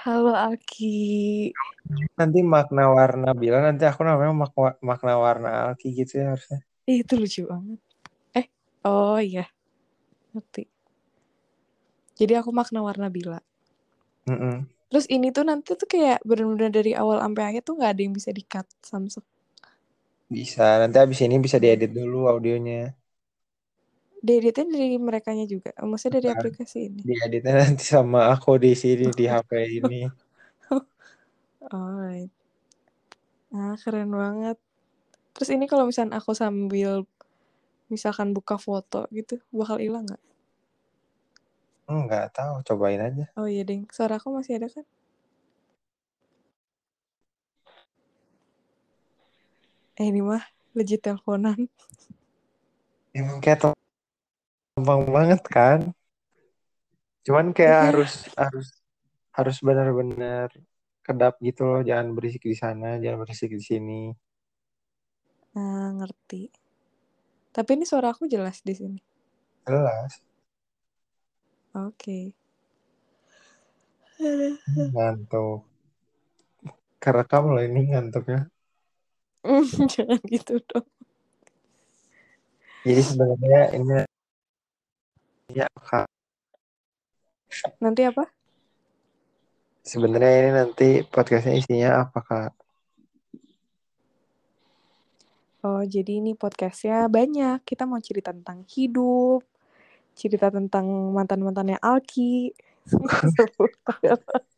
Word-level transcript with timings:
Halo 0.00 0.32
Aki. 0.32 1.52
Nanti 2.16 2.38
makna 2.40 2.88
warna 2.88 3.36
bilang 3.36 3.68
nanti 3.68 3.84
aku 3.84 4.00
namanya 4.00 4.32
makna, 4.32 4.72
makna 4.80 5.12
warna 5.20 5.48
Alki 5.68 5.92
gitu 5.92 6.24
ya 6.24 6.32
harusnya. 6.32 6.58
Ih, 6.88 7.04
itu 7.04 7.14
lucu 7.20 7.40
banget. 7.44 7.80
Eh, 8.32 8.46
oh 8.88 9.20
iya. 9.20 9.44
Ngerti. 10.32 10.64
Jadi 12.16 12.32
aku 12.32 12.48
makna 12.48 12.80
warna 12.80 13.12
bila. 13.12 13.44
Mm-mm. 14.24 14.64
Terus 14.88 15.04
ini 15.12 15.28
tuh 15.36 15.44
nanti 15.44 15.76
tuh 15.76 15.84
kayak 15.84 16.24
bener-bener 16.24 16.72
dari 16.72 16.96
awal 16.96 17.20
sampai 17.20 17.42
akhir 17.52 17.62
tuh 17.68 17.74
nggak 17.76 17.90
ada 17.92 18.00
yang 18.00 18.14
bisa 18.16 18.30
di-cut 18.32 18.66
Samsung. 18.80 19.26
Bisa. 20.32 20.80
Nanti 20.80 20.96
abis 20.96 21.20
ini 21.28 21.36
bisa 21.36 21.60
diedit 21.60 21.92
dulu 21.92 22.24
audionya. 22.32 22.96
Dieditnya 24.20 24.68
dari 24.68 25.00
merekanya 25.00 25.48
juga. 25.48 25.72
Maksudnya 25.80 26.20
dari 26.20 26.28
Bukan. 26.28 26.36
aplikasi 26.36 26.78
ini. 26.92 27.00
Dieditnya 27.00 27.54
nanti 27.56 27.84
sama 27.88 28.28
aku 28.28 28.60
di 28.60 28.76
sini 28.76 29.08
di 29.16 29.24
HP 29.32 29.50
ini. 29.80 30.04
Alright. 31.72 32.32
Ah, 33.50 33.74
keren 33.80 34.12
banget. 34.12 34.60
Terus 35.32 35.50
ini 35.56 35.64
kalau 35.64 35.88
misalnya 35.88 36.20
aku 36.20 36.36
sambil 36.36 37.08
misalkan 37.88 38.36
buka 38.36 38.60
foto 38.60 39.08
gitu, 39.10 39.40
bakal 39.50 39.80
hilang 39.80 40.04
nggak? 40.06 40.22
Enggak 41.90 42.30
tahu, 42.36 42.62
cobain 42.62 43.02
aja. 43.02 43.26
Oh 43.34 43.50
iya, 43.50 43.66
Ding. 43.66 43.88
Suara 43.90 44.20
aku 44.20 44.30
masih 44.30 44.60
ada 44.62 44.70
kan? 44.70 44.86
Eh, 49.98 50.06
ini 50.06 50.22
mah 50.22 50.44
legit 50.76 51.02
teleponan. 51.02 51.66
Emang 53.10 53.42
kayak 53.42 53.74
gampang 54.80 55.04
banget 55.12 55.42
kan? 55.44 55.92
Cuman 57.20 57.52
kayak 57.52 57.68
Iya. 57.76 57.86
harus 57.92 58.12
harus 58.32 58.66
harus 59.36 59.56
benar-benar 59.60 60.48
kedap 61.04 61.36
gitu 61.44 61.68
loh, 61.68 61.80
jangan 61.84 62.16
berisik 62.16 62.40
di 62.48 62.56
sana, 62.56 62.96
jangan 62.96 63.20
berisik 63.20 63.52
di 63.52 63.60
sini. 63.60 64.02
Nah, 65.52 65.92
ngerti. 66.00 66.48
Tapi 67.52 67.70
ini 67.76 67.84
suara 67.84 68.16
aku 68.16 68.24
jelas 68.24 68.64
di 68.64 68.72
sini. 68.72 69.00
Jelas. 69.68 70.16
Oke. 71.76 72.32
Ngantuk. 74.96 75.68
Kerekam 76.96 77.52
loh 77.52 77.60
ini 77.60 77.92
ngantuknya. 77.92 78.48
Jangan 79.92 80.20
gitu 80.24 80.56
dong. 80.72 80.88
Jadi 82.80 83.02
sebenarnya 83.04 83.76
ini 83.76 84.08
ya 85.54 85.66
Kak. 85.74 86.06
Nanti 87.82 88.06
apa? 88.06 88.24
Sebenarnya 89.80 90.32
ini 90.38 90.50
nanti 90.54 90.88
podcastnya 91.08 91.56
isinya 91.56 91.90
apa 92.06 92.20
kak? 92.20 92.52
Oh, 95.60 95.82
jadi 95.84 96.20
ini 96.20 96.32
podcastnya 96.36 97.10
banyak. 97.10 97.64
Kita 97.66 97.84
mau 97.84 98.00
cerita 98.00 98.32
tentang 98.32 98.64
hidup, 98.70 99.44
cerita 100.14 100.48
tentang 100.48 100.86
mantan-mantannya 101.16 101.80
Alki. 101.80 102.52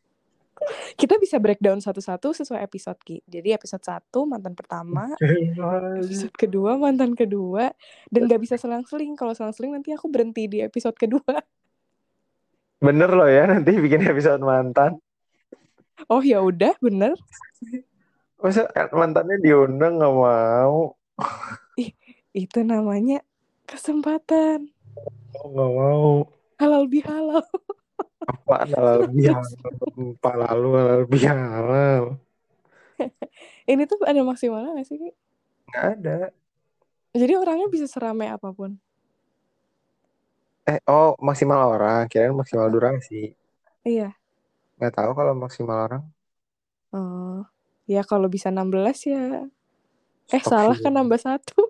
Kita 0.93 1.17
bisa 1.19 1.37
breakdown 1.41 1.79
satu-satu 1.81 2.31
sesuai 2.31 2.61
episode 2.63 2.99
Ki. 3.01 3.19
Jadi 3.25 3.53
episode 3.53 3.83
1 3.83 4.09
mantan 4.29 4.53
pertama, 4.53 5.11
episode 6.01 6.35
kedua 6.35 6.77
mantan 6.79 7.17
kedua, 7.17 7.71
dan 8.09 8.29
gak 8.29 8.41
bisa 8.41 8.55
selang-seling. 8.55 9.17
Kalau 9.17 9.33
selang-seling 9.35 9.75
nanti 9.75 9.91
aku 9.91 10.07
berhenti 10.07 10.47
di 10.47 10.63
episode 10.63 10.95
kedua. 10.95 11.41
Bener 12.83 13.09
loh 13.11 13.29
ya 13.31 13.47
nanti 13.47 13.71
bikin 13.79 14.03
episode 14.03 14.43
mantan. 14.43 14.99
Oh 16.11 16.19
ya 16.19 16.43
udah, 16.43 16.75
bener. 16.83 17.15
Masa 18.43 18.67
mantannya 18.91 19.39
diundang 19.39 20.03
nggak 20.03 20.15
mau? 20.19 20.99
Itu 22.35 22.59
namanya 22.67 23.23
kesempatan. 23.63 24.67
Oh, 25.39 25.47
nggak 25.47 25.71
mau. 25.71 26.11
Halal 26.59 26.83
bihalal. 26.91 27.47
Apaan 28.23 28.67
halal 28.71 29.01
bihalal? 29.11 29.51
Pak 30.19 30.35
lalu 30.39 30.69
halal 30.79 31.03
bihalal. 31.07 32.03
Ini 33.71 33.83
tuh 33.87 33.99
ada 34.03 34.21
maksimalnya 34.23 34.75
gak 34.79 34.87
sih 34.87 34.97
Ki? 34.99 35.11
Nggak 35.71 35.85
ada. 35.99 36.17
Jadi 37.13 37.33
orangnya 37.37 37.67
bisa 37.69 37.85
seramai 37.85 38.31
apa 38.31 38.49
pun. 38.51 38.79
Eh 40.63 40.79
oh 40.87 41.13
maksimal 41.19 41.75
orang, 41.75 42.07
kirain 42.07 42.31
maksimal 42.31 42.71
durasi. 42.71 43.35
Iya. 43.83 44.15
Nggak 44.79 44.93
tahu 44.95 45.11
kalau 45.13 45.33
maksimal 45.35 45.77
orang. 45.85 46.03
Oh, 46.93 47.43
ya 47.89 48.01
kalau 48.05 48.31
bisa 48.31 48.53
16 48.53 49.11
ya. 49.11 49.49
Eh 50.31 50.41
Stop 50.41 50.55
salah 50.55 50.77
kan 50.79 50.93
nambah 50.95 51.19
satu. 51.19 51.67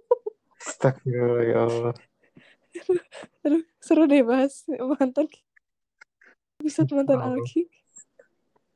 Astagfirullah 0.64 1.44
ya 1.44 1.60
Allah. 1.66 1.96
Aduh, 3.44 3.64
seru 3.84 4.04
deh 4.08 4.24
bahas 4.24 4.64
mantan. 4.68 5.28
Episode 6.64 6.96
mantan 6.96 7.20
Oh. 7.20 7.28
Alki. 7.28 7.70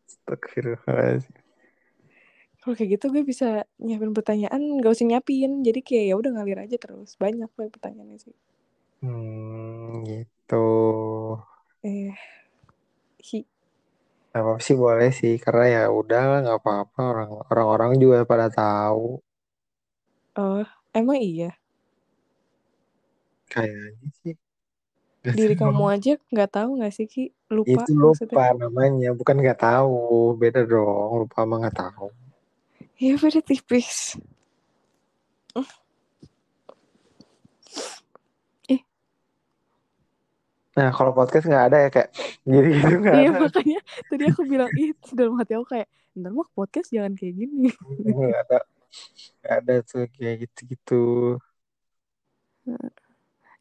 Astagfirullah. 0.09 1.21
Kalau 2.61 2.73
kayak 2.77 2.91
gitu 2.99 3.05
gue 3.13 3.23
bisa 3.31 3.47
nyiapin 3.85 4.11
pertanyaan, 4.17 4.61
gak 4.83 4.93
usah 4.95 5.05
nyiapin. 5.09 5.51
Jadi 5.67 5.79
kayak 5.87 6.05
ya 6.11 6.15
udah 6.21 6.31
ngalir 6.35 6.59
aja 6.65 6.77
terus. 6.83 7.09
Banyak 7.23 7.49
lah 7.57 7.67
pertanyaannya 7.73 8.17
sih. 8.25 8.35
Hmm, 9.01 10.03
gitu. 10.09 10.55
Eh, 11.83 12.17
hi. 13.23 13.45
Apa 14.37 14.51
sih 14.65 14.75
boleh 14.83 15.09
sih 15.19 15.33
karena 15.43 15.63
ya 15.75 15.81
udah 15.99 16.21
nggak 16.43 16.57
apa-apa 16.61 16.99
orang 17.11 17.29
orang-orang 17.51 17.91
juga 18.03 18.17
pada 18.31 18.47
tahu 18.59 19.03
Oh, 20.37 20.63
emang 20.95 21.19
iya. 21.19 21.51
kayaknya 23.51 24.09
sih. 24.21 24.35
Diri 25.37 25.55
kamu 25.55 25.83
aja 25.89 26.13
nggak 26.29 26.49
tahu 26.51 26.69
nggak 26.79 26.93
sih 26.93 27.07
Ki? 27.07 27.23
Lupa 27.47 27.83
itu 27.83 27.91
maksudnya. 27.95 28.33
lupa 28.33 28.43
namanya 28.55 29.09
bukan 29.15 29.35
nggak 29.39 29.59
tahu 29.59 29.97
beda 30.35 30.61
dong 30.63 31.25
lupa 31.25 31.43
sama 31.43 31.55
nggak 31.63 31.77
tahu 31.77 32.07
Iya 32.97 33.13
beda 33.15 33.41
tipis. 33.45 34.17
nah 40.77 40.93
kalau 40.93 41.09
podcast 41.09 41.49
nggak 41.49 41.65
ada 41.73 41.77
ya 41.81 41.89
kayak 41.89 42.09
gini 42.45 42.69
gitu 42.77 42.95
nggak 43.01 43.15
Iya 43.17 43.29
ada 43.33 43.39
makanya 43.41 43.79
tadi 44.05 44.23
aku 44.29 44.41
bilang 44.45 44.69
ih 44.77 44.93
dalam 45.09 45.33
hati 45.41 45.57
aku 45.57 45.65
kayak 45.73 45.87
ntar 46.13 46.31
mah 46.33 46.49
podcast 46.53 46.89
jangan 46.93 47.13
kayak 47.17 47.33
gini. 47.33 47.69
nggak 48.13 48.41
ada 48.45 48.57
nggak 49.41 49.53
ada 49.57 49.73
tuh 49.81 50.05
kayak 50.13 50.35
gitu-gitu 50.45 51.01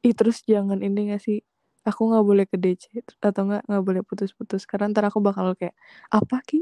Ih 0.04 0.14
terus 0.14 0.42
jangan 0.44 0.82
ini 0.82 1.14
gak 1.14 1.22
sih 1.22 1.40
Aku 1.88 2.02
gak 2.12 2.24
boleh 2.28 2.44
ke 2.50 2.56
DC 2.62 2.84
Atau 3.22 3.42
gak, 3.50 3.62
gak 3.72 3.82
boleh 3.86 4.02
putus-putus. 4.08 4.62
Karena 4.70 4.90
ntar 4.92 5.04
aku 5.10 5.18
bakal 5.28 5.46
kayak 5.58 5.74
Apa 6.10 6.36
Ki? 6.48 6.60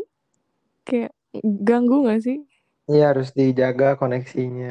Kayak 0.88 1.12
ganggu 1.68 1.96
gak 2.08 2.20
sih? 2.26 2.38
Iya 2.90 3.02
harus 3.10 3.28
dijaga 3.38 3.86
koneksinya. 4.00 4.68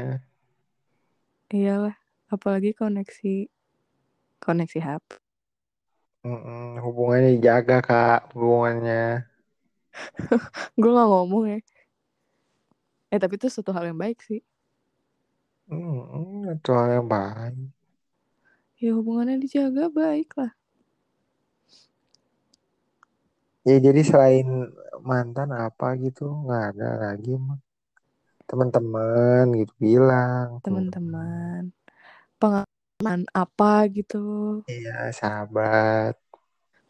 Iyalah 1.57 1.95
Apalagi 2.33 2.71
koneksi 2.79 3.33
Koneksi 4.43 4.79
HP 4.85 5.07
Mm-mm, 6.25 6.63
hubungannya 6.83 7.29
dijaga 7.35 7.75
kak 7.87 8.17
hubungannya. 8.33 8.95
Gue 10.79 10.91
gak 10.95 11.07
ngomong 11.11 11.43
ya. 11.51 11.57
Eh 13.13 13.19
tapi 13.23 13.33
itu 13.39 13.47
suatu 13.53 13.71
hal 13.75 13.85
yang 13.89 13.99
baik 14.03 14.19
sih. 14.27 14.39
Mm-mm, 15.71 16.43
itu 16.55 16.69
hal 16.77 16.87
yang 16.95 17.07
baik 17.13 17.53
Ya 18.83 18.91
hubungannya 18.91 19.39
dijaga 19.39 19.87
baik 19.87 20.35
lah 20.35 20.51
ya 23.63 23.79
jadi 23.79 24.01
selain 24.03 24.47
mantan 24.99 25.55
apa 25.55 25.95
gitu 25.95 26.27
nggak 26.27 26.63
ada 26.75 26.89
lagi 27.11 27.33
mah. 27.39 27.59
Teman-teman 28.43 29.45
gitu 29.55 29.73
bilang. 29.79 30.59
Teman-teman. 30.59 31.71
Pengalaman 32.37 33.21
apa 33.31 33.87
gitu. 33.87 34.61
Iya, 34.67 35.15
sahabat, 35.15 36.19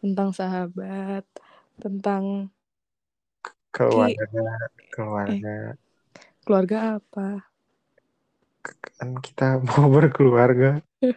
Tentang 0.01 0.29
sahabat 0.33 1.23
Tentang 1.77 2.49
keluarga, 3.69 4.67
keluarga. 4.93 5.77
keluarga 6.43 6.77
apa 6.99 7.52
Kan 8.63 9.19
kita 9.19 9.59
mau 9.67 9.91
berkeluarga. 9.91 10.79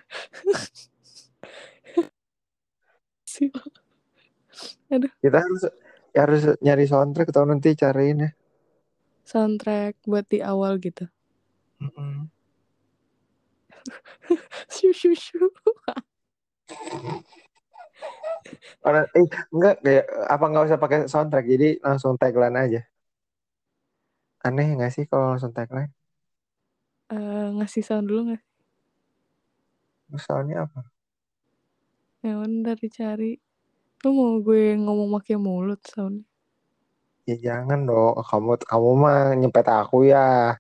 sih 3.27 3.51
Kita 5.23 5.39
harus 5.39 5.63
ya 6.17 6.25
harus 6.25 6.43
nyari 6.65 6.89
soundtrack 6.89 7.29
atau 7.31 7.45
nanti 7.47 7.77
cariin 7.77 8.25
ya. 8.27 8.31
Soundtrack 9.27 9.99
buat 10.07 10.27
di 10.31 10.43
awal 10.43 10.79
gitu. 10.83 11.07
Shoo, 14.75 14.93
shoo, 14.93 15.15
shoo. 15.15 15.49
Orang, 18.87 19.07
eh, 19.19 19.27
enggak 19.51 19.83
kayak 19.83 20.07
apa 20.31 20.45
nggak 20.47 20.65
usah 20.71 20.79
pakai 20.79 20.99
soundtrack 21.11 21.47
jadi 21.47 21.69
langsung 21.83 22.15
tagline 22.19 22.57
aja. 22.57 22.81
Aneh 24.47 24.67
nggak 24.79 24.93
sih 24.95 25.05
kalau 25.11 25.35
langsung 25.35 25.53
tagline? 25.57 25.91
Eh, 27.07 27.49
ngasih 27.55 27.83
sound 27.87 28.11
dulu 28.11 28.35
nggak? 28.35 28.43
Soalnya 30.19 30.67
apa? 30.67 30.83
Ya 32.27 32.35
bentar 32.43 32.75
dicari. 32.75 33.39
Lu 34.03 34.11
mau 34.11 34.43
gue 34.43 34.75
ngomong 34.75 35.15
pakai 35.19 35.39
mulut 35.39 35.79
sound? 35.87 36.27
Ya 37.27 37.39
jangan 37.39 37.87
dong. 37.87 38.19
Kamu 38.27 38.59
kamu 38.67 38.91
mah 38.99 39.39
nyepet 39.39 39.67
aku 39.71 40.11
ya. 40.11 40.59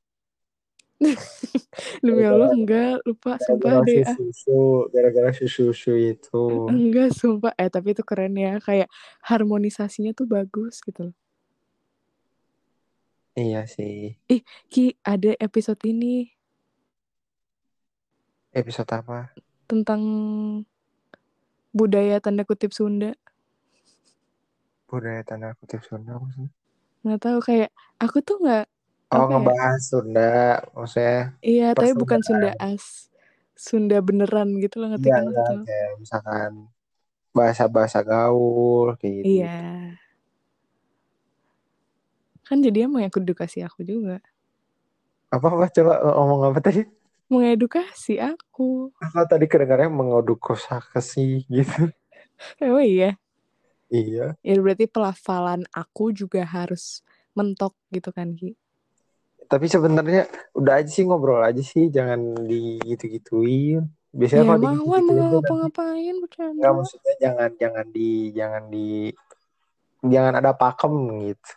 Demi 2.05 2.25
Allah 2.25 2.57
enggak, 2.57 3.05
lupa 3.05 3.37
sumpah 3.43 3.85
Gara-gara 3.85 3.91
deh. 3.91 4.01
si 4.01 4.09
ah. 4.09 4.17
susu, 4.17 4.63
gara-gara 4.89 5.31
si 5.35 5.47
susu 5.51 5.93
itu. 5.93 6.43
Enggak 6.73 7.13
sumpah. 7.13 7.53
Eh 7.59 7.69
tapi 7.69 7.93
itu 7.93 8.01
keren 8.01 8.39
ya, 8.39 8.57
kayak 8.63 8.89
harmonisasinya 9.21 10.17
tuh 10.17 10.25
bagus 10.25 10.81
gitu 10.81 11.13
loh. 11.13 11.17
Iya 13.37 13.69
sih. 13.69 14.17
Ki, 14.73 14.97
ada 15.05 15.37
episode 15.37 15.85
ini 15.85 16.36
Episode 18.57 18.89
apa? 18.89 19.37
tentang 19.67 20.01
budaya 21.75 22.23
tanda 22.23 22.47
kutip 22.47 22.71
Sunda. 22.73 23.13
Budaya 24.87 25.21
tanda 25.27 25.53
kutip 25.59 25.83
Sunda 25.83 26.17
maksudnya. 26.17 26.49
Nggak 27.03 27.21
tahu 27.21 27.39
kayak 27.43 27.71
aku 28.01 28.23
tuh 28.23 28.39
nggak 28.41 28.65
Oh 29.15 29.23
ya? 29.23 29.39
ngebahas 29.39 29.83
Sunda, 29.87 30.35
maksudnya 30.75 31.19
iya, 31.39 31.69
tapi 31.77 31.95
bukan. 31.95 32.19
Sunda 32.25 32.51
as. 32.59 33.07
Sunda 33.57 34.03
beneran 34.03 34.59
gitu 34.61 34.83
loh 34.83 34.93
ngerti 34.93 35.09
iya 35.09 35.17
kan 35.17 35.25
iya 35.33 35.57
kayak 35.65 35.91
misalkan 35.97 36.53
bahasa-bahasa 37.37 38.01
gaul 38.05 38.97
kayak 38.97 39.15
gitu. 39.21 39.27
Iya. 39.41 39.61
Kan 42.45 42.65
jadinya 42.65 43.01
mengedukasi 43.01 43.61
aku 43.65 43.85
juga. 43.85 44.25
Apa 45.29 45.47
apa 45.53 45.69
coba 45.73 45.93
ngomong 46.03 46.41
apa 46.53 46.61
tadi? 46.65 46.96
Mengedukasi 47.27 48.23
aku. 48.23 48.95
Aku 49.03 49.19
tadi 49.27 49.51
kedengarannya 49.51 49.91
mengoduk 49.91 50.39
kosakasi 50.39 51.43
gitu. 51.51 51.91
Oh 52.63 52.79
iya. 52.79 53.17
iya. 53.91 54.37
Ya 54.45 54.55
berarti 54.61 54.87
pelafalan 54.87 55.67
aku 55.75 56.13
juga 56.13 56.45
harus 56.47 57.03
mentok 57.35 57.75
gitu 57.91 58.13
kan 58.15 58.37
Ki. 58.37 58.55
Tapi 59.47 59.67
sebenarnya 59.71 60.27
udah 60.59 60.83
aja 60.83 60.91
sih 60.91 61.07
ngobrol 61.07 61.39
aja 61.39 61.63
sih, 61.63 61.87
jangan 61.87 62.35
digitu-gituin. 62.47 63.87
Biasanya 64.11 64.43
Ya 64.43 64.49
kalau 64.49 64.59
tuh 64.59 64.87
nanti 64.91 65.13
ngapa-ngapain 65.15 66.15
Enggak, 66.17 66.23
bercanda. 66.25 66.69
maksudnya 66.73 67.15
jangan 67.21 67.51
jangan 67.61 67.87
di 67.93 68.11
jangan 68.35 68.63
di 68.73 68.87
jangan 70.03 70.35
ada 70.41 70.53
pakem 70.57 70.95
gitu. 71.31 71.53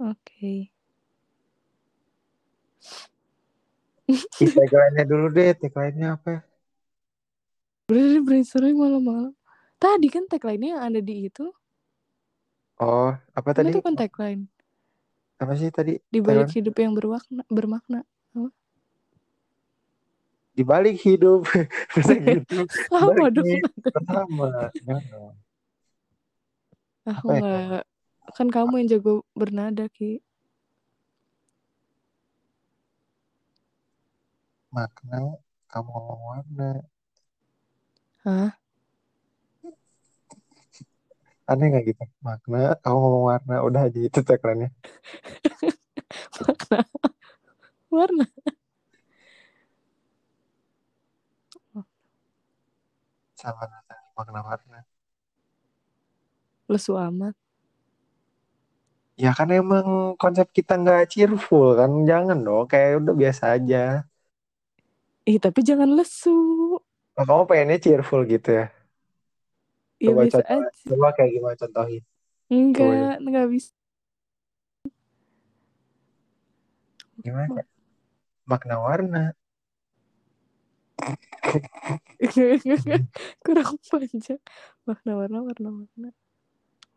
Oke. 0.00 0.72
Tagline-nya 4.54 5.04
dulu 5.10 5.26
deh, 5.36 5.48
tagline-nya 5.60 6.08
apa? 6.16 6.28
ya? 6.36 6.40
Udah 7.90 8.04
deh 8.10 8.22
brainstorming 8.26 8.78
malam-malam. 8.82 9.32
Tadi 9.82 10.06
kan 10.14 10.24
tagline-nya 10.30 10.68
yang 10.78 10.82
ada 10.88 11.00
di 11.08 11.14
itu. 11.28 11.44
Oh, 12.80 13.10
apa 13.38 13.50
Kan 13.56 13.64
tadi? 13.64 13.70
itu 13.70 13.78
kan 13.84 13.94
tagline. 14.00 14.42
Apa 15.42 15.52
sih 15.60 15.70
tadi? 15.74 15.92
Di 16.12 16.20
balik 16.22 16.48
Tagline? 16.48 16.56
hidup 16.56 16.74
yang 16.82 16.92
bermakna. 16.98 17.42
bermakna. 17.50 18.00
Di 20.52 20.62
balik 20.68 20.96
hidup. 21.00 21.48
Masa 21.96 22.12
gitu. 22.20 22.68
Balik 23.00 23.28
dong. 23.36 23.48
Pertama. 23.92 24.46
Aku 27.12 27.26
Apa 27.28 27.32
ya? 27.34 27.40
nggak. 27.40 27.82
Kan 28.36 28.48
kamu 28.54 28.72
yang 28.84 28.88
jago 28.92 29.12
bernada 29.34 29.84
Ki. 29.90 30.22
Makna 34.72 35.16
kamu 35.70 35.88
ngomong 35.92 36.22
warna. 36.32 36.68
Hah? 38.24 38.50
Aneh 41.50 41.66
gak 41.74 41.84
gitu? 41.88 42.04
Makna 42.26 42.58
kamu 42.82 42.96
ngomong 43.02 43.24
warna. 43.30 43.54
Udah 43.66 43.80
aja 43.86 44.00
itu 44.08 44.18
tagline-nya. 44.28 44.68
Makna. 46.44 46.78
Warna. 47.92 48.24
Sama 53.40 53.64
makna 54.16 54.40
warna. 54.48 54.78
Lesu 56.70 56.92
amat. 56.96 57.34
Ya 59.22 59.30
kan 59.38 59.48
emang 59.52 60.16
konsep 60.22 60.48
kita 60.56 60.72
nggak 60.80 61.12
cheerful 61.12 61.76
kan. 61.78 61.90
Jangan 62.08 62.38
dong. 62.46 62.64
Kayak 62.72 63.04
udah 63.04 63.14
biasa 63.22 63.44
aja. 63.58 63.78
Ih 65.22 65.38
tapi 65.38 65.62
jangan 65.62 65.86
lesu. 65.94 66.34
Oh, 67.14 67.22
kamu 67.22 67.46
pengennya 67.46 67.78
cheerful 67.78 68.26
gitu 68.26 68.58
ya? 68.58 68.66
Ya 70.02 70.10
Coba 70.10 70.26
bisa 70.26 70.42
contoh, 70.42 70.66
aja. 70.66 70.82
coba 70.90 71.08
kayak 71.14 71.30
gimana 71.30 71.54
contohin. 71.54 72.02
Enggak, 72.50 73.14
enggak 73.22 73.46
bisa. 73.54 73.70
Gimana? 77.22 77.62
Makna 78.50 78.76
warna. 78.82 79.22
Kurang 83.46 83.78
panjang. 83.86 84.42
Makna 84.82 85.12
warna, 85.14 85.38
warna, 85.46 85.68
warna. 85.70 86.08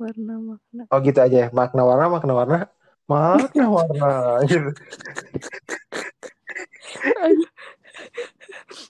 Warna, 0.02 0.34
makna. 0.42 0.84
Oh 0.90 1.00
gitu 1.06 1.20
aja 1.22 1.38
ya. 1.46 1.48
Makna 1.54 1.82
warna, 1.86 2.06
makna 2.10 2.34
warna. 2.34 2.58
Makna 3.06 3.66
warna. 3.70 4.10
Gitu. 4.50 4.74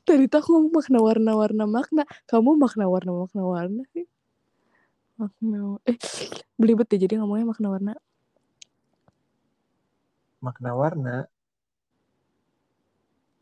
Tadi 0.06 0.30
tuh 0.30 0.40
aku 0.42 0.54
makna 0.70 1.00
warna 1.02 1.32
warna 1.34 1.64
makna. 1.66 2.04
Kamu 2.30 2.62
makna 2.62 2.86
warna 2.86 3.12
makna 3.26 3.42
warna 3.42 3.82
sih. 3.94 4.06
Makna 5.18 5.82
eh 5.90 5.98
belibet 6.62 6.88
deh 6.92 7.00
jadi 7.02 7.18
ngomongnya 7.18 7.50
makna 7.50 7.68
warna. 7.74 7.92
Makna 10.46 10.72
warna. 10.78 11.16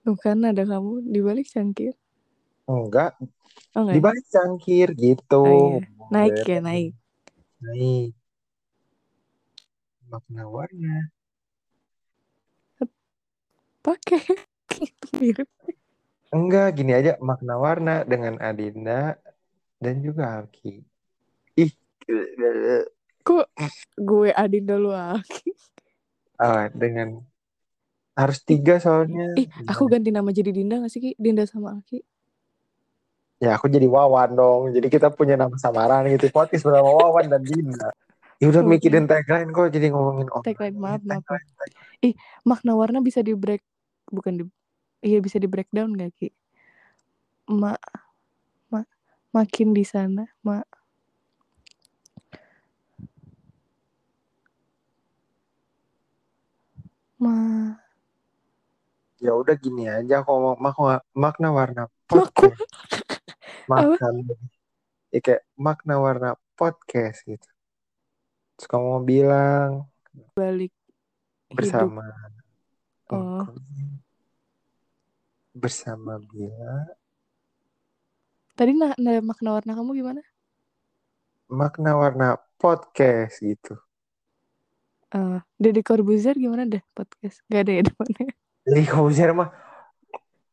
Tuh 0.08 0.16
kan 0.20 0.40
ada 0.44 0.64
kamu 0.64 1.04
di 1.04 1.20
balik 1.20 1.48
cangkir. 1.52 1.96
Enggak. 2.64 3.20
Oh 3.76 3.84
Di 3.84 4.00
enggak. 4.00 4.04
balik 4.08 4.26
cangkir 4.32 4.88
gitu. 4.96 5.44
Oh, 5.44 5.80
iya. 5.80 5.88
Naik 6.12 6.48
ya, 6.48 6.60
naik. 6.64 6.92
Naik. 7.60 8.16
Makna 10.08 10.44
warna. 10.48 11.12
Pakai 13.84 14.24
mirip. 15.20 15.50
Enggak, 16.34 16.74
gini 16.74 16.98
aja. 16.98 17.14
Makna 17.22 17.62
warna 17.62 18.02
dengan 18.02 18.42
Adinda 18.42 19.22
dan 19.78 20.02
juga 20.02 20.42
Alki. 20.42 20.82
Ih. 21.62 21.72
Kok 23.22 23.46
gue 24.02 24.30
Adinda 24.34 24.76
lu 24.82 24.90
Aki? 24.90 25.54
Ah, 26.42 26.68
dengan 26.74 27.22
harus 28.18 28.42
tiga 28.42 28.82
soalnya. 28.82 29.38
Ih, 29.38 29.46
aku 29.70 29.86
ganti 29.86 30.10
nama 30.10 30.34
jadi 30.34 30.50
Dinda 30.50 30.82
gak 30.82 30.90
sih 30.90 31.02
Ki? 31.02 31.12
Dinda 31.22 31.46
sama 31.46 31.78
Aki. 31.78 32.02
Ya 33.38 33.54
aku 33.54 33.70
jadi 33.70 33.86
Wawan 33.86 34.34
dong. 34.34 34.74
Jadi 34.74 34.90
kita 34.90 35.14
punya 35.14 35.38
nama 35.38 35.54
samaran 35.62 36.10
gitu. 36.10 36.34
Podcast 36.34 36.66
bernama 36.66 36.90
Wawan 36.98 37.30
dan 37.30 37.46
Dinda. 37.46 37.94
Ya 38.42 38.50
udah 38.50 38.66
mikirin 38.66 39.06
tagline 39.06 39.54
kok 39.54 39.70
jadi 39.70 39.94
ngomongin 39.94 40.28
orang. 40.34 40.44
Tagline 40.44 40.76
maaf 40.82 41.00
maaf. 41.06 41.24
Ih, 42.02 42.18
makna 42.44 42.74
warna 42.74 43.00
bisa 43.00 43.22
di 43.22 43.38
break 43.38 43.62
bukan 44.10 44.34
di 44.42 44.44
iya 45.04 45.20
bisa 45.20 45.36
di 45.36 45.46
breakdown 45.52 45.94
gak 46.00 46.16
Ki? 46.16 46.32
Ma, 47.52 47.76
ma 48.72 48.82
makin 49.36 49.76
di 49.76 49.84
sana, 49.84 50.24
ma 50.40 50.64
ma 57.20 57.36
Ya 59.24 59.32
udah 59.32 59.56
gini 59.56 59.88
aja 59.88 60.20
aku 60.20 60.32
ngomong 60.36 60.60
makna, 60.60 61.00
makna 61.16 61.48
warna 61.52 61.84
podcast. 62.08 62.60
Makna 63.72 64.36
ya 65.14 65.20
kayak 65.24 65.44
makna 65.56 65.96
warna 66.00 66.30
podcast 66.60 67.24
gitu. 67.24 67.48
Terus 68.60 68.68
kamu 68.68 68.84
mau 68.84 69.04
bilang 69.04 69.88
balik 70.36 70.76
hidup. 71.48 71.56
bersama 71.56 72.04
Oh, 73.12 73.46
engkau. 73.46 74.03
Bersama 75.54 76.18
Bila 76.18 76.90
tadi 78.54 78.74
nah, 78.78 78.94
nah, 78.98 79.18
makna 79.22 79.58
warna 79.58 79.74
kamu 79.74 79.92
gimana? 79.98 80.22
makna 81.50 81.94
warna 81.94 82.28
podcast 82.58 83.38
gitu. 83.38 83.78
Eh, 85.14 85.38
Deddy 85.62 85.86
Corbuzier 85.86 86.34
gimana 86.34 86.66
deh 86.66 86.82
podcast? 86.98 87.46
Gak 87.46 87.70
ada 87.70 87.72
ya 87.78 87.82
depannya. 87.86 88.34
Kamu 88.66 89.14
share 89.14 89.38
mah 89.38 89.54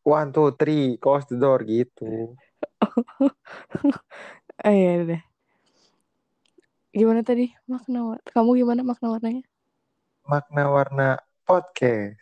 one 0.05 0.29
two 0.29 0.53
three 0.61 1.01
close 1.01 1.25
the 1.33 1.41
door 1.41 1.65
gitu. 1.65 2.37
Oh 4.61 4.69
iya 4.69 5.01
udah. 5.01 5.21
Gimana 6.93 7.25
tadi 7.25 7.49
makna 7.65 8.21
kamu 8.29 8.61
gimana 8.61 8.85
makna 8.85 9.17
warnanya? 9.17 9.45
Makna 10.29 10.63
warna 10.69 11.09
podcast 11.49 12.21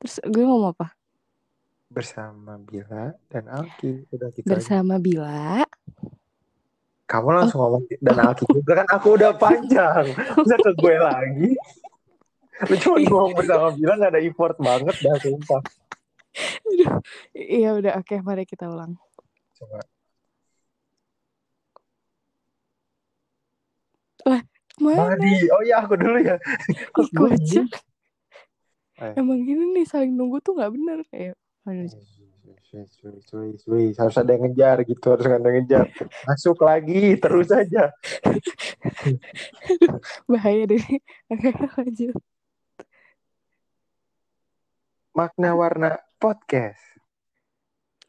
Terus 0.00 0.16
gue 0.24 0.44
ngomong 0.44 0.72
apa? 0.72 0.95
Bersama 1.86 2.58
Bila 2.58 3.14
dan 3.30 3.46
Alki. 3.46 4.06
Udah 4.10 4.28
gitu 4.34 4.46
aja. 4.46 4.52
Bersama 4.52 4.94
Bila. 4.98 5.62
Kamu 7.06 7.28
langsung 7.30 7.62
ngomong 7.62 7.86
dan 8.02 8.18
Alki 8.18 8.44
juga 8.50 8.82
kan 8.82 8.88
aku 8.90 9.08
udah 9.14 9.32
panjang. 9.38 10.04
Bisa 10.42 10.56
ke 10.58 10.70
gue 10.74 10.94
lagi. 10.98 11.50
Lu 12.66 12.74
cuma 12.82 12.96
ngomong 12.98 13.34
bersama 13.36 13.66
Bila 13.74 13.92
gak 14.00 14.10
ada 14.16 14.20
effort 14.20 14.56
banget 14.58 14.96
dah 15.00 15.16
sumpah. 15.22 15.62
Iya 17.32 17.78
udah 17.78 17.92
oke 18.02 18.14
mari 18.20 18.44
kita 18.44 18.68
ulang. 18.68 18.98
Coba. 19.56 19.80
Mana? 24.76 25.16
Madi. 25.16 25.48
Oh 25.48 25.62
iya 25.64 25.80
aku 25.80 25.96
dulu 25.96 26.18
ya. 26.20 26.36
Kok 26.92 27.08
gue 27.08 27.30
kocak. 27.32 27.68
Ayo. 28.96 29.12
Emang 29.20 29.44
gini 29.44 29.76
nih 29.76 29.84
saling 29.88 30.12
nunggu 30.12 30.40
tuh 30.40 30.56
nggak 30.56 30.72
bener 30.72 30.98
kayak. 31.08 31.36
Cuy, 31.66 32.86
cuy, 33.02 33.18
cuy, 33.26 33.50
cuy. 33.58 33.86
Harus 33.98 34.16
ada 34.22 34.30
yang 34.38 34.46
ngejar 34.46 34.86
gitu, 34.86 35.06
harus 35.10 35.26
ada 35.26 35.42
yang 35.42 35.66
ngejar. 35.66 35.86
Masuk 36.30 36.62
lagi, 36.62 37.18
terus 37.18 37.50
aja. 37.50 37.90
bahaya 40.30 40.62
deh. 40.70 40.86
Lanjut. 41.74 42.14
Makna 45.10 45.50
warna 45.58 45.90
podcast 46.22 46.78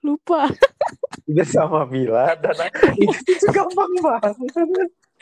Lupa. 0.05 0.51
bersama 1.27 1.83
Bila 1.83 2.37
dan 2.39 2.55
itu 2.95 3.45
gampang 3.51 3.93
banget. 3.99 4.35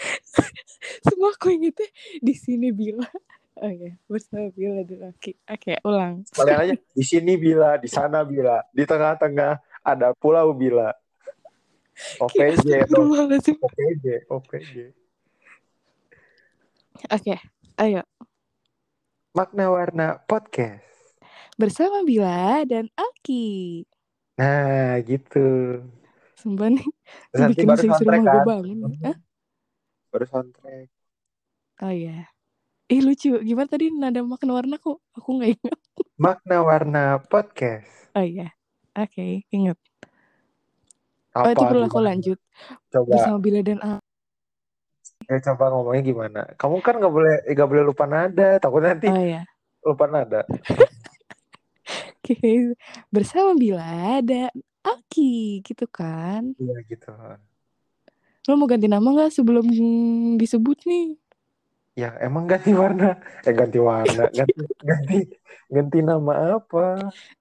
Semua 1.08 1.32
aku 1.34 1.50
ingetnya 1.50 1.88
di 2.20 2.34
sini 2.36 2.70
Bila. 2.70 3.08
Oke, 3.56 3.96
bersama 4.12 4.52
Bila 4.52 4.84
dan 4.84 5.16
Aki. 5.16 5.32
Oke, 5.48 5.74
ulang. 5.88 6.28
Kalian 6.36 6.60
aja 6.60 6.76
di 6.76 7.04
sini 7.08 7.40
Bila, 7.40 7.80
di 7.80 7.88
sana 7.88 8.28
Bila, 8.28 8.60
di 8.76 8.84
tengah-tengah 8.84 9.64
ada 9.80 10.12
pulau 10.12 10.52
Bila. 10.52 10.92
OPJ 12.20 12.92
dong, 12.92 13.16
Astagfirullahaladzim. 13.16 13.56
OPJ, 13.64 14.06
OPJ. 14.28 14.74
Oke, 17.16 17.36
ayo. 17.80 18.04
Makna 19.32 19.72
warna 19.72 20.20
podcast. 20.28 21.16
Bersama 21.56 22.04
Bila 22.04 22.68
dan 22.68 22.92
Aki. 23.00 23.88
Nah, 24.36 25.00
gitu. 25.08 25.80
Sumpah 26.36 26.68
nih, 26.76 26.84
nanti 27.32 27.64
bikin 27.64 27.68
baru 27.72 27.80
suruh 27.80 27.96
soundtrack 27.96 28.20
gue 28.20 28.36
kan. 28.36 28.44
bangun. 28.44 28.78
Baru 30.12 30.26
soundtrack. 30.28 30.88
Oh 31.80 31.92
iya. 31.96 32.35
Ih 32.86 33.02
lucu, 33.02 33.34
gimana 33.42 33.66
tadi 33.66 33.90
nada 33.90 34.22
makan 34.22 34.50
warna 34.54 34.78
kok? 34.78 35.02
Aku 35.18 35.42
nggak 35.42 35.58
ingat. 35.58 35.80
Makna 36.22 36.62
warna 36.62 37.04
podcast. 37.18 37.90
Oh 38.14 38.22
iya. 38.22 38.54
Oke, 38.94 39.42
ingat. 39.50 39.74
Oh 41.34 41.42
Apa 41.50 41.58
itu 41.58 41.66
perlu 41.66 41.90
aku 41.90 41.98
lanjut. 41.98 42.38
Coba, 42.94 43.10
Bersama 43.10 43.38
Bila 43.42 43.66
dan 43.66 43.82
Aki. 43.82 44.06
eh, 45.34 45.42
coba 45.42 45.74
ngomongnya 45.74 46.04
gimana? 46.06 46.42
Kamu 46.62 46.78
kan 46.86 47.02
nggak 47.02 47.10
boleh 47.10 47.36
nggak 47.50 47.70
boleh 47.74 47.84
lupa 47.90 48.06
nada. 48.06 48.62
Takut 48.62 48.86
nanti 48.86 49.10
Oh 49.10 49.18
iya. 49.18 49.42
lupa 49.82 50.06
nada. 50.06 50.46
Oke, 52.22 52.38
bersama 53.10 53.58
Bila 53.58 54.22
dan 54.22 54.54
Aki 54.86 55.66
gitu 55.66 55.90
kan. 55.90 56.54
Iya 56.62 56.78
gitu. 56.86 57.10
Lo 58.46 58.54
mau 58.62 58.70
ganti 58.70 58.86
nama 58.86 59.02
nggak 59.10 59.34
sebelum 59.34 59.66
disebut 60.38 60.86
nih? 60.86 61.18
Ya 61.96 62.10
emang 62.26 62.44
ganti 62.52 62.72
warna, 62.82 63.06
eh 63.48 63.54
ganti 63.60 63.80
warna, 63.80 64.28
ganti 64.38 64.60
ganti 64.90 65.16
ganti 65.76 65.98
nama 66.04 66.34
apa? 66.60 66.80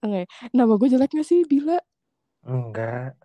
Oke, 0.02 0.20
nama 0.54 0.72
gue 0.78 0.88
jelek 0.94 1.10
gak 1.18 1.26
sih 1.26 1.42
Bila? 1.50 1.74
Enggak, 2.52 3.16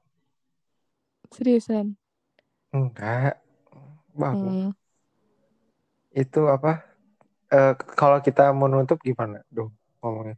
Seriusan. 1.31 1.97
enggak. 2.75 3.33
Bagus. 4.21 4.55
Hmm. 4.55 4.71
Itu 6.23 6.39
apa? 6.55 6.71
Eh 7.53 7.71
kalau 7.99 8.19
kita 8.27 8.43
mau 8.57 8.67
nutup 8.71 8.99
gimana? 9.07 9.37
Duh, 9.55 9.69
ngomongnya. 10.01 10.35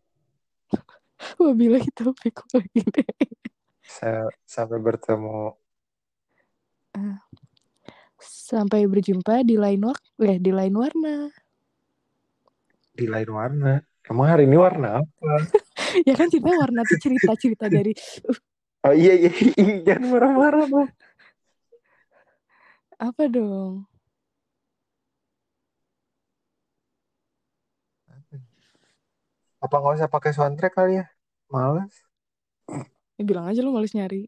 Wah 1.40 1.54
Bila 1.60 1.78
itu 1.90 2.04
bego 2.20 2.44
lagi 2.56 2.82
deh. 2.96 3.08
Saya 3.96 4.24
sampai 4.54 4.80
bertemu 4.86 5.54
Sampai 8.22 8.86
berjumpa 8.86 9.42
di 9.42 9.58
lain 9.58 9.82
waktu, 9.82 10.10
eh, 10.30 10.38
di 10.38 10.52
lain 10.54 10.74
warna. 10.78 11.16
di 12.92 13.06
lain 13.08 13.30
warna. 13.32 13.82
Emang 14.06 14.28
hari 14.30 14.44
ini 14.46 14.58
warna 14.60 15.00
apa? 15.02 15.32
ya 16.08 16.14
kan 16.14 16.28
cerita 16.30 16.52
warna 16.54 16.84
tuh 16.86 17.00
cerita-cerita 17.00 17.66
dari 17.72 17.96
Oh 18.82 18.94
iya 18.94 19.14
iya, 19.14 19.32
iya. 19.32 19.74
jangan 19.86 20.10
marah-marah 20.10 20.66
dong. 20.66 20.90
apa 23.02 23.24
dong? 23.30 23.74
Apa 29.62 29.76
nggak 29.78 29.96
usah 30.02 30.10
pakai 30.10 30.32
soundtrack 30.34 30.74
kali 30.74 31.02
ya? 31.02 31.06
Males. 31.50 31.94
Ya 33.18 33.24
bilang 33.26 33.46
aja 33.46 33.62
lu 33.62 33.70
males 33.70 33.94
nyari. 33.94 34.26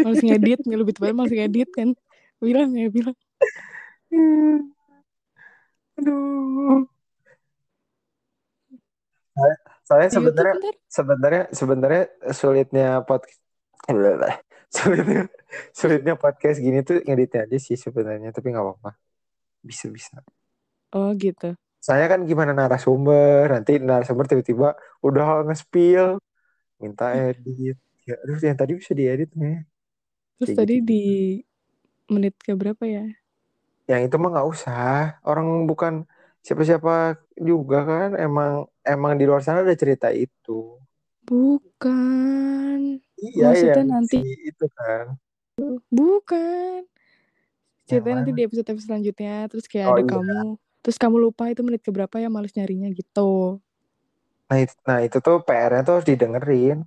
Males 0.00 0.24
ngedit, 0.24 0.64
lebih 0.64 0.96
tepatnya 0.96 1.16
males 1.16 1.32
ngedit 1.32 1.68
kan. 1.76 1.92
Bilang 2.38 2.70
ya, 2.74 2.86
bilang. 2.88 3.16
Aduh. 5.98 6.86
Soalnya- 9.86 10.10
sebenarnya 10.12 10.54
sebenarnya 10.90 11.42
sebenarnya 11.54 12.02
sulitnya 12.34 12.86
podcast 13.02 13.38
sulitnya 14.76 15.22
sulitnya 15.72 16.14
podcast 16.18 16.58
gini 16.60 16.84
tuh 16.84 17.00
ngeditnya 17.00 17.48
aja 17.48 17.56
sih 17.56 17.78
sebenarnya 17.78 18.34
tapi 18.36 18.52
nggak 18.52 18.60
apa-apa 18.60 18.90
bisa 19.64 19.88
bisa 19.88 20.20
Oh 20.92 21.12
gitu. 21.16 21.56
saya 21.80 22.04
kan 22.04 22.26
gimana 22.28 22.52
narasumber 22.52 23.48
nanti 23.48 23.80
narasumber 23.80 24.28
tiba-tiba 24.28 24.76
udah 25.00 25.46
nge-spill 25.48 26.20
minta 26.76 27.16
edit 27.16 27.78
ya 28.04 28.14
aduh 28.18 28.36
yang 28.44 28.58
tadi 28.58 28.72
bisa 28.76 28.92
diedit 28.92 29.30
nih 29.32 29.64
Terus 30.36 30.48
Kayak 30.52 30.58
tadi 30.60 30.74
gitu. 30.76 30.84
di 30.84 31.02
menit 32.08 32.34
ke 32.36 32.52
berapa 32.52 32.80
ya? 32.82 33.06
yang 33.84 34.04
itu 34.04 34.16
mah 34.16 34.28
nggak 34.30 34.48
usah 34.48 34.84
orang 35.22 35.64
bukan 35.64 36.04
siapa-siapa 36.40 37.16
juga 37.34 37.78
kan 37.82 38.10
emang 38.14 38.52
emang 38.82 39.12
di 39.14 39.24
luar 39.24 39.40
sana 39.40 39.60
ada 39.60 39.72
cerita 39.72 40.08
itu 40.08 40.76
Bukan. 41.24 43.00
iya 43.16 43.46
Maksudnya 43.46 43.76
yang 43.78 43.88
nanti- 43.90 44.20
si 44.20 44.32
itu 44.44 44.66
kan 44.70 45.16
Bukan. 45.88 46.86
Ceritanya 47.84 48.22
nanti 48.22 48.30
di 48.30 48.42
episode-episode 48.44 48.86
selanjutnya. 48.86 49.48
Terus 49.48 49.66
kayak 49.66 49.86
Oh, 49.86 49.92
ada 49.92 50.00
iya. 50.00 50.10
kamu. 50.12 50.38
Terus 50.78 50.96
kamu 50.96 51.16
lupa 51.18 51.44
itu 51.46 51.60
menit 51.60 51.80
ke 51.80 51.90
berapa 51.90 52.14
ya 52.14 52.28
males 52.28 52.52
nyarinya 52.52 52.86
gitu. 52.90 53.58
nah 54.46 54.56
itu, 54.56 54.72
nah 54.82 54.98
itu 55.00 55.18
tuh 55.18 55.42
PR-nya 55.42 55.82
tuh 55.82 55.92
harus 55.94 56.06
didengerin 56.06 56.86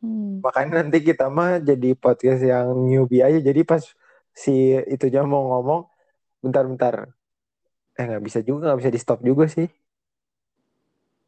Hmm. 0.00 0.44
makanya 0.44 0.72
nanti 0.82 0.98
kita 1.08 1.24
mah 1.36 1.50
jadi 1.68 1.88
podcast 2.02 2.40
yang 2.52 2.66
newbie 2.88 3.22
aja 3.26 3.38
jadi 3.48 3.60
pas 3.70 3.82
si 4.42 4.50
itunya 4.94 5.20
mau 5.32 5.42
ngomong 5.50 5.80
bentar-bentar 6.44 6.94
eh 7.98 8.04
nggak 8.08 8.22
bisa 8.26 8.40
juga 8.48 8.60
nggak 8.72 8.80
bisa 8.82 8.92
di 8.96 9.00
stop 9.04 9.20
juga 9.28 9.44
sih 9.56 9.68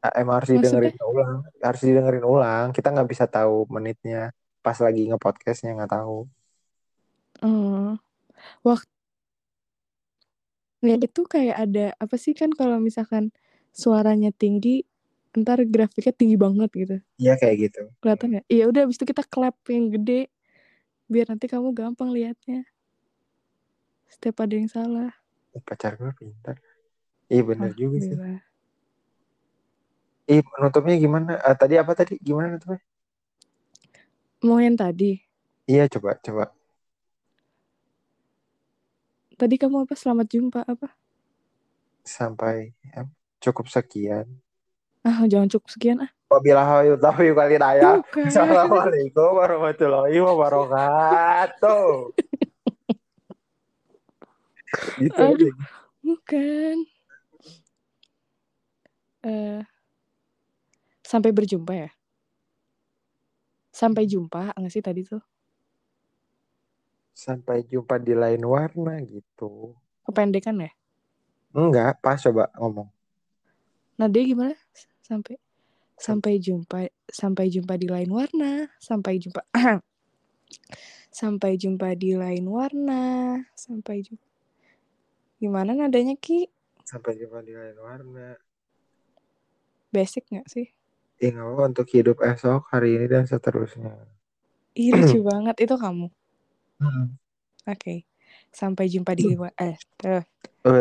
Ah, 0.05 0.13
emang 0.23 0.35
harus 0.39 0.51
Maksudnya? 0.55 0.95
didengerin 0.95 0.97
ulang 1.11 1.37
harus 1.67 1.81
didengerin 1.87 2.27
ulang 2.35 2.67
kita 2.77 2.89
nggak 2.95 3.09
bisa 3.13 3.25
tahu 3.35 3.67
menitnya 3.75 4.31
pas 4.65 4.79
lagi 4.85 5.01
nge-podcastnya 5.11 5.71
nggak 5.77 5.91
tahu 5.97 6.17
Hmm. 7.43 7.99
Waktu 8.67 8.91
ya 10.89 10.95
itu 11.07 11.21
kayak 11.27 11.57
ada 11.65 11.85
apa 11.99 12.15
sih 12.15 12.35
kan 12.39 12.51
kalau 12.55 12.79
misalkan 12.79 13.35
suaranya 13.75 14.31
tinggi, 14.35 14.87
ntar 15.43 15.59
grafiknya 15.75 16.13
tinggi 16.21 16.37
banget 16.45 16.71
gitu. 16.81 16.97
iya 17.21 17.33
kayak 17.41 17.57
gitu 17.63 17.81
Kelihatan 18.03 18.31
ya? 18.39 18.43
Iya 18.55 18.65
udah 18.71 18.81
abis 18.87 18.97
itu 18.99 19.07
kita 19.11 19.23
clap 19.33 19.57
yang 19.75 19.87
gede 19.95 20.21
biar 21.13 21.27
nanti 21.33 21.47
kamu 21.53 21.69
gampang 21.81 22.11
liatnya. 22.17 22.61
Setiap 24.13 24.37
ada 24.45 24.55
yang 24.59 24.69
salah. 24.69 25.11
pacar 25.69 25.93
gue 26.01 26.13
pintar 26.21 26.57
iya 27.33 27.43
bener 27.51 27.71
juga 27.81 27.99
sih 28.09 28.19
ih 30.33 30.41
penutupnya 30.53 30.95
gimana 31.05 31.31
Ah, 31.47 31.55
tadi 31.61 31.75
apa 31.83 31.93
tadi 31.99 32.15
gimana 32.27 32.47
nutupnya 32.53 32.79
Mau 34.47 34.59
yang 34.65 34.75
tadi. 34.83 35.13
iya 35.71 35.85
coba 35.93 36.11
coba 36.25 36.45
Tadi 39.41 39.55
kamu 39.63 39.77
apa? 39.89 39.95
Selamat 40.01 40.27
jumpa 40.35 40.61
apa? 40.73 40.89
sampai 42.17 42.57
ya, 42.91 43.01
cukup 43.45 43.67
sekian 43.75 44.27
Ah, 45.09 45.25
jangan 45.25 45.49
cukup 45.49 45.73
sekian 45.73 46.05
ah. 46.05 46.11
Wabillahi 46.29 47.01
taufiq 47.01 47.33
wal 47.33 47.49
hidayah. 47.49 48.05
Assalamualaikum 48.05 49.41
warahmatullahi 49.41 50.21
wabarakatuh. 50.21 52.13
gitu 55.01 55.17
Aduh. 55.17 55.55
Bukan. 56.05 56.77
Eh, 59.25 59.65
sampai 61.01 61.33
berjumpa 61.33 61.73
ya? 61.73 61.91
Sampai 63.73 64.05
jumpa 64.05 64.53
nggak 64.53 64.69
sih 64.69 64.85
tadi 64.85 65.09
tuh? 65.09 65.25
Sampai 67.17 67.65
jumpa 67.65 67.97
di 67.97 68.13
lain 68.13 68.45
warna 68.45 69.01
gitu. 69.09 69.73
Kependekan 70.05 70.61
ya? 70.61 70.69
Enggak, 71.57 71.97
pas 72.05 72.21
coba 72.21 72.53
ngomong. 72.61 72.93
Nah 73.97 74.07
dia 74.07 74.23
gimana? 74.29 74.55
Sampai 75.09 75.41
sampai 75.97 76.37
jumpa 76.37 76.85
sampai 77.09 77.49
jumpa 77.49 77.75
di 77.81 77.89
lain 77.89 78.13
warna. 78.13 78.69
Sampai 78.77 79.17
jumpa 79.17 79.41
sampai 81.19 81.57
jumpa 81.57 81.97
di 81.97 82.13
lain 82.13 82.45
warna. 82.45 83.41
Sampai 83.57 84.05
jumpa. 84.05 84.29
Gimana 85.41 85.73
nadanya 85.73 86.13
Ki? 86.21 86.45
Sampai 86.85 87.17
jumpa 87.17 87.41
di 87.41 87.57
lain 87.57 87.79
warna. 87.81 88.37
Basic 89.89 90.29
nggak 90.29 90.49
sih? 90.53 90.69
Ya 91.19 91.33
nggak 91.33 91.49
apa 91.57 91.63
untuk 91.73 91.89
hidup 91.91 92.21
esok, 92.21 92.69
hari 92.69 93.01
ini 93.01 93.09
dan 93.09 93.25
seterusnya. 93.25 93.97
Ih 94.77 94.93
lucu 94.93 95.25
banget 95.31 95.57
itu 95.65 95.75
kamu. 95.75 96.13
Hmm. 96.79 97.17
Oke. 97.65 98.05
Sampai 98.53 98.93
jumpa 98.93 99.17
di 99.17 99.33
wa- 99.35 99.57
eh 99.57 99.75
tuh. 99.97 100.21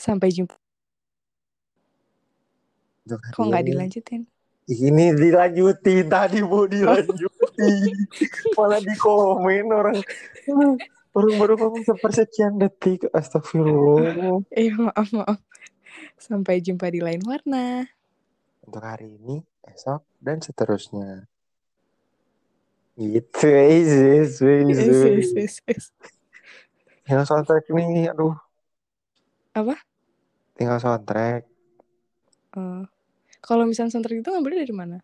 Sampai 0.00 0.32
jumpa. 0.32 0.56
Kok 3.04 3.44
nggak 3.44 3.64
ini. 3.68 3.70
dilanjutin? 3.76 4.20
Ini 4.70 5.04
dilanjutin 5.12 6.08
tadi 6.08 6.40
mau 6.40 6.64
dilanjutin. 6.64 7.96
Malah 8.56 8.80
di 8.80 8.94
komen 8.96 9.66
orang 9.68 9.98
orang 11.12 11.34
baru 11.36 11.54
ngomong 11.60 11.84
sepersekian 11.84 12.56
detik. 12.56 13.12
Astagfirullah. 13.12 14.40
Eh 14.56 14.72
maaf 14.72 15.12
maaf. 15.12 15.38
Sampai 16.16 16.64
jumpa 16.64 16.88
di 16.88 17.04
lain 17.04 17.20
warna. 17.28 17.84
Untuk 18.64 18.80
hari 18.80 19.20
ini, 19.20 19.44
esok 19.68 20.00
dan 20.22 20.40
seterusnya. 20.40 21.28
Gitu, 22.94 23.48
Yes, 23.48 24.38
yes, 24.44 25.28
yes, 25.32 25.54
yes. 25.64 25.84
Tinggal 27.02 27.24
soundtrack 27.24 27.66
nih, 27.72 28.12
aduh. 28.12 28.36
Apa? 29.56 29.89
Tinggal 30.60 30.76
soundtrack. 30.76 31.48
Eh, 32.58 32.82
kalau 33.40 33.64
misalnya 33.64 33.92
soundtrack 33.96 34.20
itu 34.20 34.28
ngambilnya 34.28 34.60
dari 34.68 34.74
mana? 34.76 34.96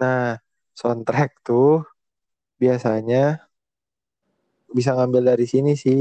Nah, 0.00 0.34
soundtrack 0.74 1.30
tuh 1.46 1.86
biasanya 2.60 3.46
bisa 4.76 4.90
ngambil 4.96 5.22
dari 5.34 5.46
sini 5.46 5.72
sih. 5.78 6.00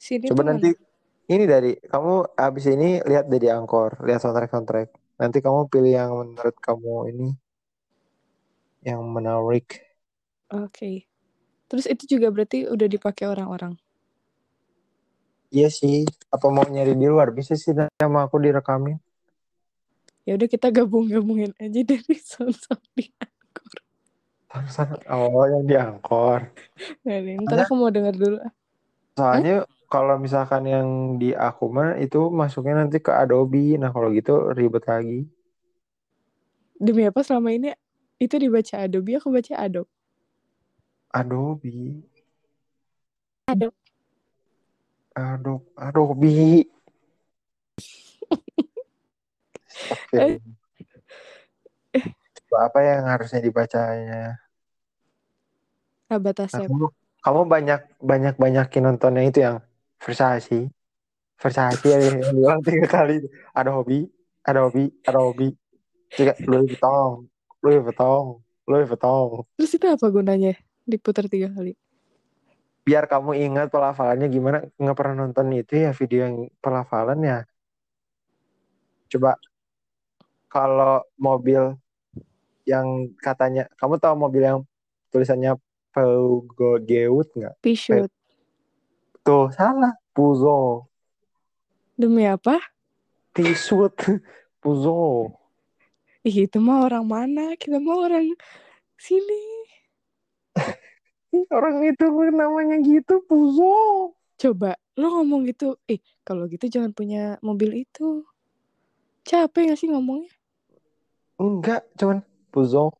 Sini 0.00 0.26
Coba 0.26 0.42
nanti 0.48 0.68
mana? 0.72 1.30
ini 1.30 1.44
dari 1.46 1.70
kamu 1.78 2.34
abis 2.34 2.64
ini 2.74 2.98
lihat 3.06 3.26
dari 3.30 3.46
Angkor, 3.52 4.02
lihat 4.06 4.20
soundtrack 4.22 4.50
soundtrack. 4.50 4.88
Nanti 5.20 5.38
kamu 5.44 5.68
pilih 5.70 5.92
yang 5.94 6.10
menurut 6.18 6.56
kamu 6.58 6.94
ini 7.14 7.28
yang 8.84 9.04
menarik. 9.04 9.66
Oke. 10.50 11.06
Terus 11.70 11.86
itu 11.86 12.18
juga 12.18 12.34
berarti 12.34 12.66
udah 12.66 12.88
dipakai 12.90 13.26
orang-orang. 13.30 13.78
Iya 15.54 15.68
sih. 15.70 16.06
Apa 16.30 16.46
mau 16.46 16.62
nyari 16.62 16.94
di 16.94 17.06
luar? 17.10 17.34
Bisa 17.34 17.58
sih 17.58 17.74
sama 17.98 18.26
aku 18.26 18.38
direkamin. 18.38 18.96
Ya 20.22 20.38
udah 20.38 20.46
kita 20.46 20.70
gabung-gabungin 20.70 21.50
aja 21.58 21.80
dari 21.82 22.14
sound-sound 22.14 22.86
di 22.94 23.10
Anchor. 23.18 23.78
Oh, 25.10 25.42
yang 25.46 25.64
di 25.66 25.74
Angkor. 25.74 26.54
Nah, 27.02 27.18
ntar 27.46 27.66
aku 27.66 27.74
mau 27.74 27.90
denger 27.90 28.14
dulu. 28.14 28.38
Soalnya 29.18 29.66
kalau 29.90 30.22
misalkan 30.22 30.70
yang 30.70 30.86
di 31.18 31.34
aku 31.34 31.66
mah 31.66 31.98
itu 31.98 32.30
masuknya 32.30 32.86
nanti 32.86 33.02
ke 33.02 33.10
Adobe. 33.10 33.74
Nah, 33.74 33.90
kalau 33.90 34.14
gitu 34.14 34.54
ribet 34.54 34.86
lagi. 34.86 35.26
Demi 36.78 37.10
apa 37.10 37.26
selama 37.26 37.50
ini 37.50 37.74
itu 38.22 38.38
dibaca 38.38 38.86
Adobe, 38.86 39.18
aku 39.18 39.34
baca. 39.34 39.52
Adobe. 39.58 39.90
Adobe. 41.10 42.06
Adobe. 45.14 45.66
Adobe. 45.76 46.66
Oke. 49.90 50.38
Coba 52.50 52.58
apa 52.66 52.78
yang 52.82 53.02
harusnya 53.06 53.40
dibacanya? 53.42 54.38
Abatasep. 56.10 56.66
Kamu, 56.66 56.90
kamu 57.22 57.40
banyak 57.46 57.80
banyak 58.02 58.34
banyakin 58.34 58.82
nontonnya 58.90 59.22
itu 59.22 59.38
yang 59.46 59.62
Versace. 60.02 60.70
Versace 61.38 61.86
yang 61.86 62.18
bilang 62.34 62.60
tiga 62.66 62.86
kali. 62.90 63.22
Ada 63.54 63.70
hobi, 63.70 64.10
ada 64.42 64.66
hobi, 64.66 64.90
ada 65.06 65.18
hobi. 65.22 65.54
Juga 66.10 66.34
Louis 66.42 66.74
Vuitton, 66.74 67.30
Louis 67.62 67.78
Vuitton, 67.78 68.42
Louis 68.66 68.86
Vuitton. 68.90 69.46
Terus 69.54 69.72
itu 69.78 69.86
apa 69.86 70.06
gunanya? 70.10 70.58
Diputar 70.82 71.30
tiga 71.30 71.54
kali. 71.54 71.78
Biar 72.90 73.06
kamu 73.06 73.38
ingat 73.38 73.70
pelafalannya 73.70 74.26
gimana. 74.26 74.66
Nggak 74.74 74.96
pernah 74.98 75.14
nonton 75.22 75.46
itu 75.54 75.78
ya 75.78 75.94
video 75.94 76.26
yang 76.26 76.50
pelafalan 76.58 77.22
ya. 77.22 77.38
Coba 79.06 79.38
kalau 80.50 81.06
mobil 81.14 81.78
yang 82.66 83.14
katanya, 83.22 83.70
kamu 83.78 84.02
tahu 84.02 84.14
mobil 84.18 84.42
yang 84.42 84.58
tulisannya 85.14 85.54
Peugeot 85.94 87.26
nggak? 87.34 87.54
P-shoot. 87.62 88.10
Tuh 89.22 89.50
salah, 89.54 89.94
Puzo. 90.10 90.86
Demi 91.94 92.26
apa? 92.26 92.58
T-shoot, 93.34 93.94
Puzo. 94.58 95.30
Ih, 96.26 96.46
itu 96.46 96.58
mah 96.58 96.86
orang 96.86 97.06
mana? 97.06 97.54
Kita 97.54 97.78
mah 97.82 98.06
orang 98.06 98.34
sini. 98.98 99.49
Orang 101.56 101.82
itu 101.86 102.06
namanya 102.34 102.76
gitu, 102.82 103.22
Puzo. 103.26 103.74
Coba, 104.40 104.74
lo 104.96 105.06
ngomong 105.20 105.46
gitu. 105.50 105.76
Eh, 105.86 106.00
kalau 106.24 106.48
gitu 106.48 106.66
jangan 106.66 106.90
punya 106.96 107.36
mobil 107.44 107.84
itu. 107.84 108.24
Capek 109.22 109.72
gak 109.74 109.78
sih 109.78 109.88
ngomongnya? 109.92 110.32
Enggak, 111.40 111.88
cuman 111.96 112.20
Puzo, 112.52 112.92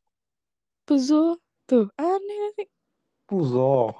Puzo. 0.86 1.36
Tuh, 1.68 1.86
aneh 1.96 2.50
sih? 2.58 2.66
Puzo. 3.30 3.94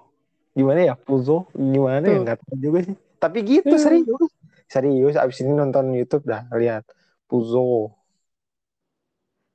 Gimana 0.57 0.81
ya, 0.83 0.95
Puzo? 0.99 1.47
Gimana 1.55 2.03
ya, 2.03 2.19
Tuh. 2.19 2.23
nggak 2.27 2.39
tahu 2.43 2.57
juga 2.59 2.79
sih. 2.87 2.97
Tapi 3.21 3.39
gitu, 3.47 3.75
Hmm. 3.75 3.83
serius. 3.83 4.31
Serius, 4.71 5.15
abis 5.19 5.43
ini 5.43 5.53
nonton 5.55 5.93
YouTube 5.95 6.27
dah, 6.27 6.47
lihat. 6.55 6.87
Puzo. 7.31 7.95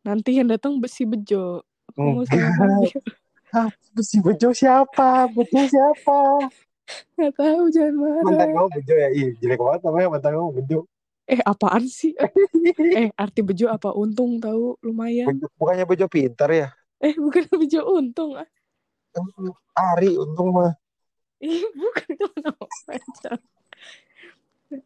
Nanti 0.06 0.38
yang 0.38 0.48
datang 0.48 0.78
besi 0.78 1.04
bejo. 1.04 1.66
Aku 1.92 2.00
mau 2.02 2.24
sama 2.28 2.86
Ah, 3.56 3.72
si 4.04 4.20
Bejo 4.20 4.52
siapa? 4.52 5.32
Bejo 5.32 5.62
siapa? 5.64 6.52
Gak 7.16 7.32
tahu, 7.40 7.72
jangan 7.72 7.96
Mantan 7.96 8.48
marah. 8.52 8.52
kamu 8.52 8.70
Bejo 8.76 8.94
ya? 9.00 9.10
Ih, 9.16 9.30
jelek 9.40 9.60
banget 9.64 9.82
namanya 9.88 10.08
mantan 10.12 10.32
kamu 10.36 10.52
Bejo. 10.60 10.80
Eh, 11.26 11.42
apaan 11.42 11.88
sih? 11.88 12.12
Eh, 13.00 13.10
arti 13.16 13.40
bejo 13.42 13.72
apa? 13.72 13.96
Untung 13.96 14.38
tahu, 14.44 14.76
lumayan. 14.84 15.32
Bejo- 15.40 15.52
Bukannya 15.56 15.86
Bejo 15.88 16.06
pintar 16.12 16.50
ya? 16.52 16.68
Eh, 17.00 17.16
bukan 17.16 17.48
bejo 17.56 17.80
untung. 17.96 18.36
ah. 18.36 18.48
Ari 19.76 20.20
untung 20.20 20.52
mah. 20.52 20.76
Ih, 21.40 21.64
bukan 21.80 22.06
itu 22.20 22.26
nama 22.44 22.66
pacar. 22.88 23.40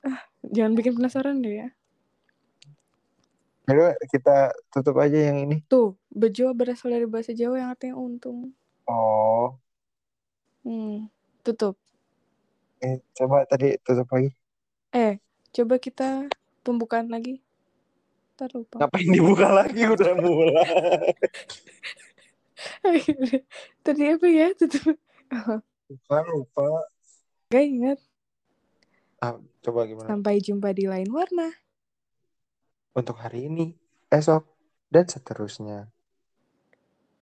Ah, 0.06 0.22
jangan 0.46 0.74
bikin 0.78 0.94
penasaran 0.94 1.42
deh 1.42 1.66
ya. 1.66 1.68
Jadi 3.70 3.82
kita 4.10 4.36
tutup 4.74 4.98
aja 4.98 5.30
yang 5.30 5.46
ini. 5.46 5.62
Tuh, 5.70 5.94
bejo 6.10 6.50
berasal 6.52 6.90
dari 6.90 7.06
bahasa 7.06 7.32
Jawa 7.32 7.62
yang 7.62 7.70
artinya 7.70 7.96
untung. 7.96 8.58
Oh, 8.84 9.54
Hmm, 10.60 11.06
tutup. 11.42 11.78
eh, 12.80 12.98
coba 13.14 13.46
tadi 13.46 13.78
tutup 13.80 14.10
lagi. 14.10 14.34
Eh, 14.90 15.22
coba 15.54 15.78
kita 15.78 16.26
pembukaan 16.62 17.08
lagi. 17.08 17.38
Ntar 18.34 18.50
lupa. 18.56 18.82
Ngapain 18.82 19.08
dibuka 19.08 19.48
lagi 19.54 19.84
udah 19.86 20.14
mulai. 20.18 21.14
Tadi 23.86 24.04
apa 24.10 24.28
ya? 24.28 24.48
Tutup. 24.56 24.96
Lupa, 25.88 26.18
lupa. 26.28 26.68
Gak 27.52 27.66
ingat. 27.66 28.00
Ah, 29.20 29.36
coba 29.62 29.84
gimana? 29.86 30.08
Sampai 30.08 30.40
jumpa 30.40 30.72
di 30.72 30.88
lain 30.88 31.08
warna. 31.12 31.52
Untuk 32.98 33.22
hari 33.22 33.46
ini, 33.46 33.78
esok, 34.10 34.50
dan 34.90 35.06
seterusnya. 35.06 35.94